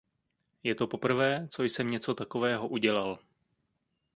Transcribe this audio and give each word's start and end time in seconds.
Je 0.63 0.75
to 0.75 0.87
poprvé, 0.87 1.47
co 1.51 1.63
jsem 1.63 1.89
něco 1.91 2.13
takového 2.15 2.67
udělal. 2.67 3.19